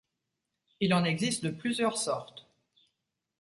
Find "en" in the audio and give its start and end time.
0.95-1.03